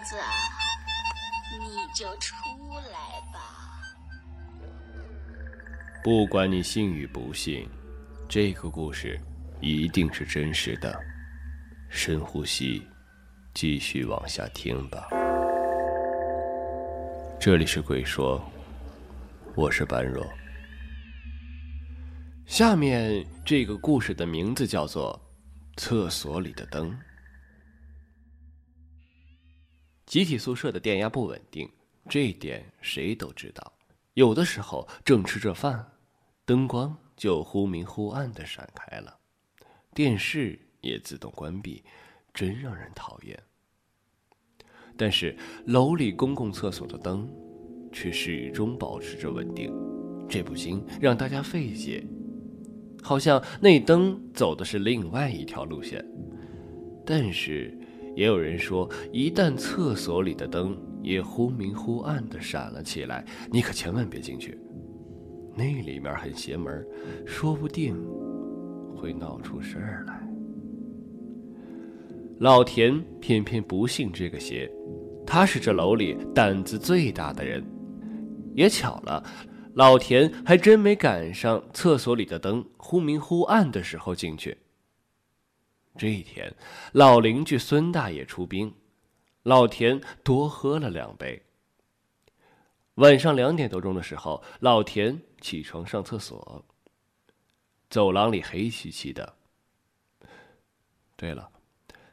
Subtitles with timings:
[0.00, 0.16] 子，
[1.58, 2.34] 你就出
[2.92, 3.82] 来吧。
[6.02, 7.68] 不管你信与不信，
[8.28, 9.20] 这个故事
[9.60, 10.98] 一定是真实的。
[11.90, 12.86] 深呼吸，
[13.54, 15.08] 继续往下听吧。
[17.40, 18.42] 这里是鬼说，
[19.54, 20.26] 我是般若。
[22.46, 25.20] 下面这个故事的名字叫做
[25.80, 26.90] 《厕所里的灯》。
[30.08, 31.68] 集体宿舍的电压不稳定，
[32.08, 33.74] 这一点谁都知道。
[34.14, 35.86] 有的时候正吃着饭，
[36.46, 39.14] 灯光就忽明忽暗的闪开了，
[39.94, 41.84] 电视也自动关闭，
[42.32, 43.38] 真让人讨厌。
[44.96, 45.36] 但是
[45.66, 47.30] 楼里公共厕所的灯
[47.92, 49.70] 却始终保持着稳定，
[50.26, 52.02] 这不禁让大家费解，
[53.02, 56.02] 好像那灯走的是另外一条路线。
[57.04, 57.77] 但是。
[58.18, 64.58] 也有人说，一旦厕所里的灯也忽明忽暗的闪了起来，你可千万别进去，
[65.56, 66.84] 那里面很邪门，
[67.24, 67.96] 说不定
[68.96, 70.28] 会闹出事儿来。
[72.40, 74.68] 老田偏偏不信这个邪，
[75.24, 77.64] 他是这楼里胆子最大的人。
[78.52, 79.22] 也巧了，
[79.74, 84.58] 老田还真没赶上厕所里的灯忽明忽暗的时候进去。
[85.98, 86.54] 这一天，
[86.92, 88.72] 老邻居孙大爷出殡，
[89.42, 91.42] 老田多喝了两杯。
[92.94, 96.64] 晚上两点多钟的时候，老田起床上厕所。
[97.90, 99.34] 走廊里黑漆漆的。
[101.16, 101.50] 对了，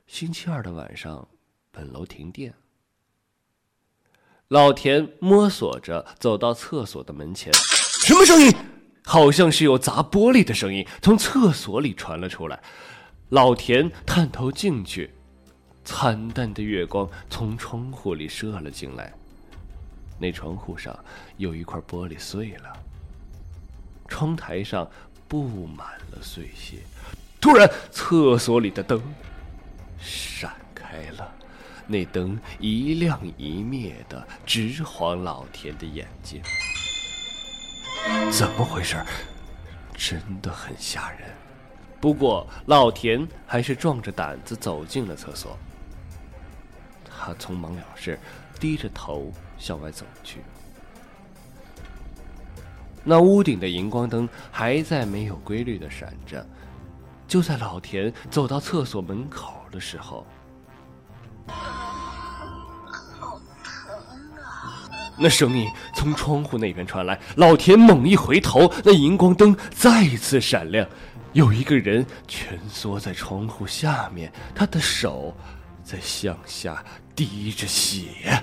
[0.07, 1.27] 星期二的晚上，
[1.69, 2.53] 本楼停电。
[4.47, 8.51] 老田摸索着走到厕所的门前，什么声音？
[9.03, 12.63] 好像是有砸玻璃的声音从厕所里传了出来。
[13.29, 15.09] 老田探头进去，
[15.83, 19.11] 惨淡的月光从窗户里射了进来。
[20.19, 20.97] 那窗户上
[21.37, 22.71] 有一块玻璃碎了，
[24.07, 24.87] 窗台上
[25.27, 26.77] 布满了碎屑。
[27.41, 29.01] 突然，厕所里的灯
[29.99, 31.35] 闪开了，
[31.87, 36.41] 那灯一亮一灭的，直晃老田的眼睛。
[38.31, 39.03] 怎么回事？
[39.95, 41.21] 真的很吓人。
[41.99, 45.57] 不过，老田还是壮着胆子走进了厕所。
[47.09, 48.19] 他匆忙了事，
[48.59, 50.41] 低着头向外走去。
[53.03, 56.45] 那屋顶的荧光灯还在没有规律的闪着。
[57.27, 60.27] 就在老田走到厕所门口的时候，
[61.47, 63.97] 好疼
[64.43, 64.87] 啊！
[65.17, 67.19] 那声音从窗户那边传来。
[67.37, 70.87] 老田猛一回头，那荧光灯再次闪亮。
[71.35, 75.35] 有一个人蜷缩在窗户下面，他的手
[75.83, 76.81] 在向下
[77.13, 78.41] 滴着血。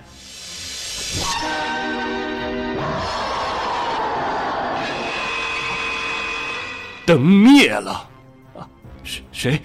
[7.07, 8.07] 灯灭了，
[8.55, 8.69] 啊，
[9.03, 9.63] 谁谁？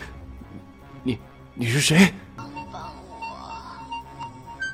[1.04, 1.20] 你
[1.54, 2.14] 你是谁？
[2.38, 3.78] 帮帮我，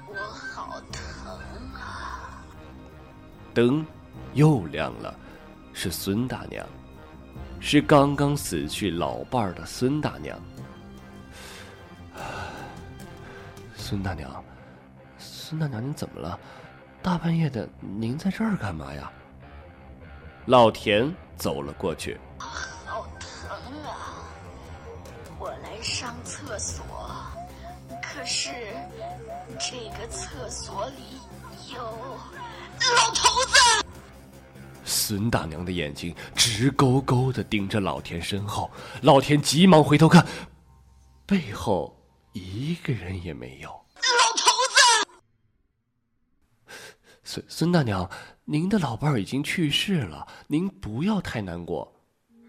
[0.10, 1.02] 我好疼
[1.74, 2.38] 啊！
[3.52, 3.84] 灯
[4.36, 5.12] 又亮了，
[5.74, 6.64] 是孙大娘。
[7.66, 10.38] 是刚刚死去老伴儿的孙大娘。
[13.74, 14.44] 孙大娘，
[15.18, 16.38] 孙大娘，您怎么了？
[17.02, 19.10] 大半夜的，您在这儿干嘛呀？
[20.46, 22.20] 老田走了过去。
[22.38, 23.50] 好疼
[23.86, 24.20] 啊！
[25.40, 26.86] 我来上厕所，
[28.02, 28.52] 可是
[29.58, 31.80] 这个厕所里有。
[35.06, 38.72] 孙大娘的眼睛直勾勾的盯着老田身后，
[39.02, 40.26] 老田急忙回头看，
[41.26, 41.94] 背后
[42.32, 43.68] 一个人也没有。
[43.68, 44.50] 老头
[46.70, 46.78] 子，
[47.26, 48.10] 孙孙大娘，
[48.46, 51.94] 您的老伴儿已经去世了，您不要太难过。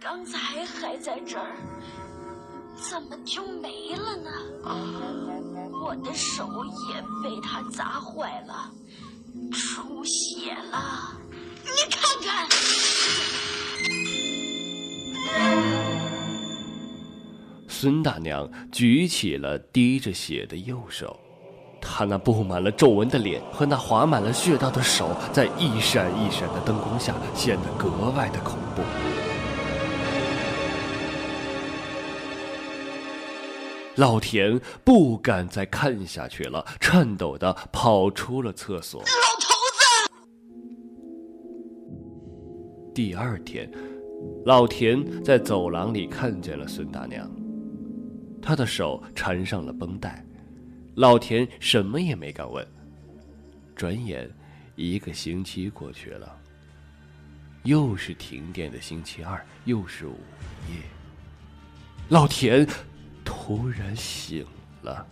[0.01, 1.57] 刚才还在这儿，
[2.77, 4.31] 怎么就没了呢？
[5.85, 6.49] 我的手
[6.89, 8.71] 也被他砸坏了，
[9.51, 11.19] 出血了。
[11.65, 12.49] 你看看，
[17.69, 21.19] 孙大娘举起了滴着血的右手，
[21.81, 28.83] 她那布满了皱纹的脸和那划满了血道的手，在一闪一闪的灯光下显得格外的恐怖。
[33.97, 39.05] 老田不敢再看下去了，颤抖的跑出了厕所。
[42.95, 43.69] 第二天，
[44.47, 47.29] 老田在走廊里看见了孙大娘。
[48.41, 50.25] 她的手缠上了绷带，
[50.95, 52.65] 老田什么也没敢问。
[53.75, 54.31] 转眼，
[54.77, 56.41] 一个星期过去了。
[57.65, 60.17] 又是停电的星期二，又是午
[60.69, 60.81] 夜。
[62.11, 62.65] 老田
[63.25, 64.47] 突然醒
[64.83, 65.05] 了，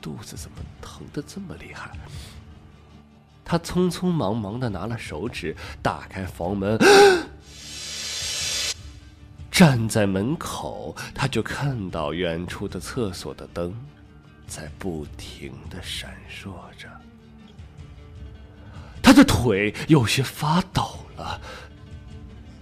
[0.00, 1.96] 肚子怎么疼的这么厉害？
[3.48, 6.76] 他匆匆忙忙的拿了手纸，打开房门，
[9.52, 13.72] 站在门口，他就看到远处的厕所的灯
[14.48, 16.88] 在不停的闪烁着。
[19.00, 21.40] 他的腿有些发抖了，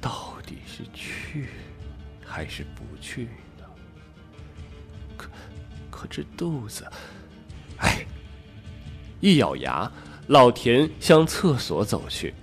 [0.02, 1.48] 到底是去
[2.22, 3.25] 还是不去
[3.58, 3.64] 呢？
[5.16, 5.31] 可
[5.90, 6.86] 可这肚子，
[7.78, 8.04] 哎！
[9.20, 9.90] 一咬牙，
[10.28, 12.34] 老田向厕所走去。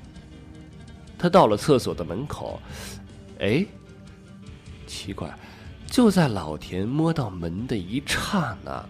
[1.17, 2.59] 他到了厕所的门口，
[3.39, 3.65] 哎，
[4.87, 5.37] 奇怪，
[5.87, 8.83] 就在老田摸到门的一刹那，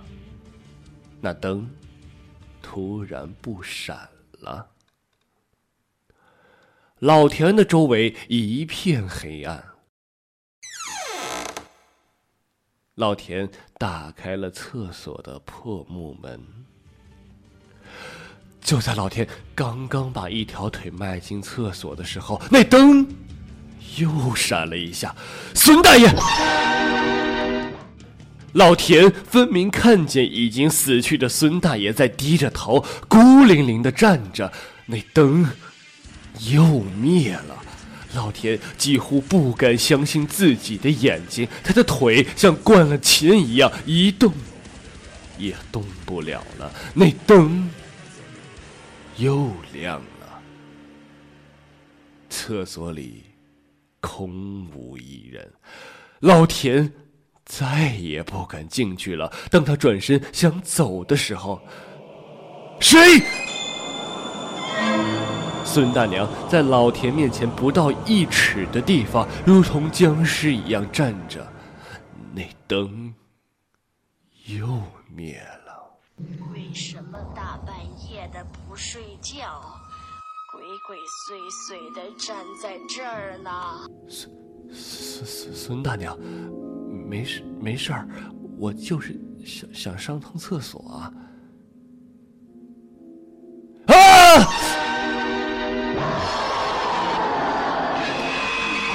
[1.19, 1.69] 那灯
[2.61, 4.09] 突然不闪
[4.39, 4.67] 了。
[6.99, 9.65] 老田的周围一片黑暗。
[12.95, 16.39] 老田打开了厕所的破木门。
[18.71, 23.05] 就在老田刚刚把一条腿迈进厕所的时候，那灯
[23.97, 25.13] 又闪了一下。
[25.53, 26.09] 孙大爷！
[28.53, 34.49] 老田分明看见已经死去的孙大爷在低着头，孤零零的站着。
[34.85, 35.45] 那灯。
[36.49, 37.61] 又灭了，
[38.13, 44.31] 老田几乎不敢相信自己的眼睛，他的腿像灌了铅一样一动
[45.37, 46.71] 也动不了了。
[46.93, 47.69] 那灯
[49.17, 50.41] 又亮了，
[52.29, 53.23] 厕所里
[53.99, 55.51] 空无一人，
[56.19, 56.91] 老田
[57.45, 59.31] 再也不敢进去了。
[59.49, 61.61] 当他转身想走的时候，
[62.79, 62.99] 谁？
[65.63, 71.45] 孙大娘在老田面前不到一尺的地方，如同僵尸一样站着，
[72.33, 73.13] 那灯
[74.47, 75.97] 又灭了。
[76.53, 77.75] 为什么大半
[78.09, 78.45] 夜的
[78.83, 79.61] 睡觉，
[80.51, 83.51] 鬼鬼祟祟的站在这儿呢？
[84.09, 84.27] 孙
[84.73, 86.17] 孙孙孙大娘，
[87.07, 88.07] 没事没事儿，
[88.57, 91.13] 我就是想想上趟厕所啊。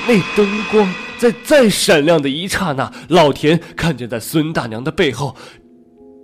[0.08, 5.36] 那灯光在再闪亮的一刹那，老田看见在孙大娘的背后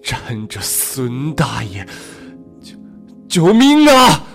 [0.02, 1.86] 站着孙大爷，
[3.32, 4.26] 救命啊！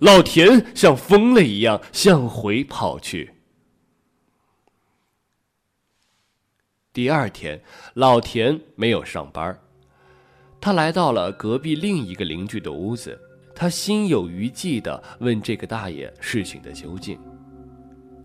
[0.00, 3.32] 老田像疯了一样向回跑去。
[6.92, 7.58] 第二天，
[7.94, 9.58] 老田没有上班，
[10.60, 13.18] 他来到了隔壁另一个邻居的屋子，
[13.54, 17.18] 他心有余悸的问这个大爷事情的究竟。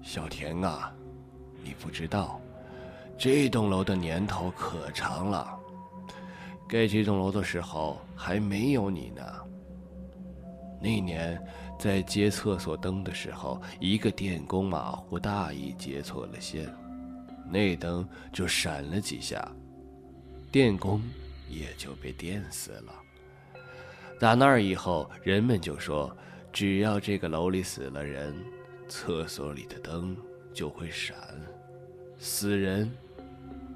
[0.01, 0.93] 小田啊，
[1.63, 2.41] 你不知道，
[3.17, 5.57] 这栋楼的年头可长了。
[6.75, 9.23] 盖这栋楼的时候还没有你呢。
[10.81, 11.41] 那年
[11.79, 16.69] 在接厕所灯的时候，一个电工马虎大意接错了线，
[17.49, 19.49] 那灯就闪了几下，
[20.51, 21.01] 电工
[21.49, 22.93] 也就被电死了。
[24.19, 26.13] 打那儿以后，人们就说，
[26.51, 28.35] 只要这个楼里死了人。
[28.89, 30.15] 厕所里的灯
[30.53, 31.15] 就会闪，
[32.19, 32.91] 死人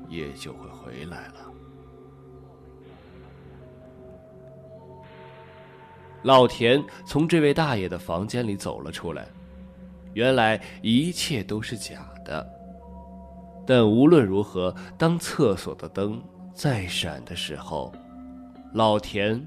[0.07, 1.48] 也就会回来了。
[6.23, 9.27] 老田从这位大爷的房间里走了出来，
[10.13, 12.45] 原来一切都是假的。
[13.65, 16.21] 但无论如何，当厕所的灯
[16.53, 17.93] 再闪的时候，
[18.73, 19.41] 老田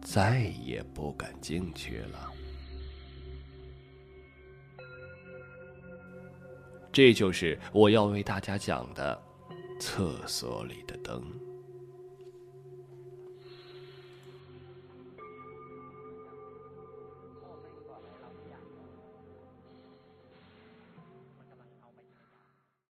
[0.00, 2.32] 再也不敢进去了。
[6.92, 9.20] 这就是我要为大家讲的
[9.78, 11.22] 厕所里的灯。